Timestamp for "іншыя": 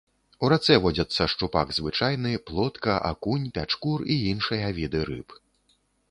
4.31-4.71